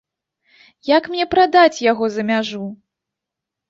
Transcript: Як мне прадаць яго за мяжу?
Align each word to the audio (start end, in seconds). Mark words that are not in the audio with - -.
Як 0.97 1.03
мне 1.13 1.25
прадаць 1.35 1.83
яго 1.91 2.05
за 2.19 2.29
мяжу? 2.35 2.67